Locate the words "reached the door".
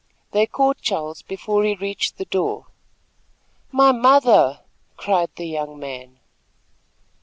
1.75-2.65